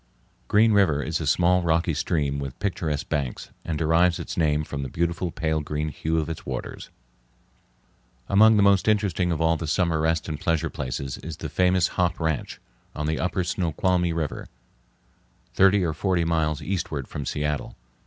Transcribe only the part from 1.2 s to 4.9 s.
a small rocky stream with picturesque banks, and derives its name from the